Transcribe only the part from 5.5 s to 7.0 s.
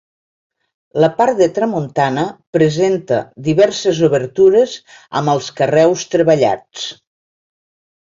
carreus treballats.